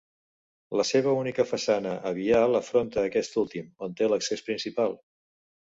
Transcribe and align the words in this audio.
La 0.79 0.85
seva 0.91 1.13
única 1.23 1.45
façana 1.49 1.91
a 2.11 2.15
vial 2.21 2.61
afronta 2.61 3.05
aquest 3.11 3.39
últim, 3.45 3.71
on 3.89 3.97
té 4.03 4.11
l'accés 4.15 4.45
principal. 4.51 5.01